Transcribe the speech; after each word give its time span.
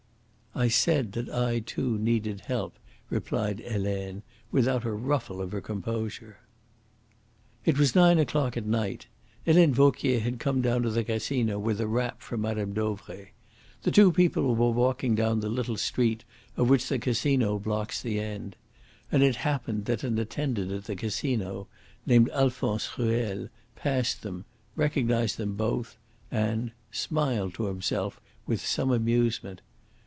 "I 0.53 0.67
said 0.67 1.13
that 1.13 1.29
I 1.29 1.59
too 1.59 1.97
needed 1.97 2.41
help," 2.41 2.75
replied 3.09 3.61
Helene, 3.61 4.21
without 4.51 4.83
a 4.83 4.91
ruffle 4.91 5.41
of 5.41 5.53
her 5.53 5.61
composure. 5.61 6.39
It 7.63 7.79
was 7.79 7.95
nine 7.95 8.19
o'clock 8.19 8.57
at 8.57 8.65
night. 8.65 9.07
Helene 9.45 9.73
Vauquier 9.73 10.19
had 10.19 10.39
come 10.39 10.61
down 10.61 10.83
to 10.83 10.89
the 10.89 11.05
Casino 11.05 11.57
with 11.57 11.79
a 11.79 11.87
wrap 11.87 12.21
for 12.21 12.37
Mme. 12.37 12.73
Dauvray. 12.73 13.29
The 13.83 13.91
two 13.91 14.11
people 14.11 14.53
were 14.53 14.71
walking 14.73 15.15
down 15.15 15.39
the 15.39 15.47
little 15.47 15.77
street 15.77 16.25
of 16.57 16.69
which 16.69 16.89
the 16.89 16.99
Casino 16.99 17.57
blocks 17.57 18.01
the 18.01 18.19
end. 18.19 18.57
And 19.09 19.23
it 19.23 19.37
happened 19.37 19.85
that 19.85 20.03
an 20.03 20.19
attendant 20.19 20.69
at 20.73 20.83
the 20.83 20.97
Casino, 20.97 21.69
named 22.05 22.29
Alphonse 22.33 22.97
Ruel, 22.99 23.47
passed 23.77 24.21
them, 24.21 24.43
recognised 24.75 25.37
them 25.37 25.55
both, 25.55 25.97
and 26.29 26.71
smiled 26.91 27.53
to 27.53 27.67
himself 27.67 28.19
with 28.45 28.59
some 28.59 28.91
amusement. 28.91 29.61